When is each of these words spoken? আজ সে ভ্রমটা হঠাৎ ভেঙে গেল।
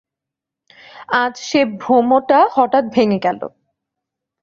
আজ 1.15 1.33
সে 1.49 1.61
ভ্রমটা 1.81 2.39
হঠাৎ 2.53 2.85
ভেঙে 2.93 3.19
গেল। 3.25 3.39